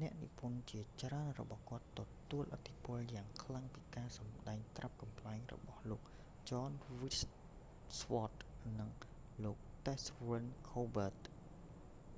[0.00, 6.00] អ្នកនិពន្ធជាច្រើនរបស់គាត់ ទទួលឥទ្ធិពលយ៉ាងខ្លាំងពីការសម្ដែងត្រាប់កំប្លែងរបស់លោក
[6.50, 7.24] ចន ស្ទីវ៉ដ jon
[7.98, 8.36] stewart
[8.78, 8.90] និង
[9.44, 12.14] លោក ស្តេហ្វិន ខូលប៊ើត stephen colbert